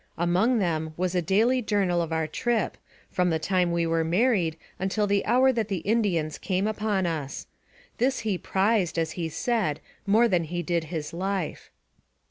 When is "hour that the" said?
5.27-5.83